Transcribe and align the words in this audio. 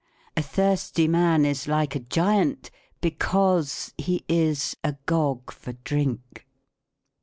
"A 0.35 0.41
thirsty 0.41 1.07
man 1.07 1.45
is 1.45 1.67
like 1.67 1.93
a 1.93 1.99
Giant 1.99 2.71
because 3.01 3.93
he 3.99 4.25
is 4.27 4.75
a 4.83 4.93
Gog 5.05 5.51
for 5.51 5.73
drink." 5.73 6.47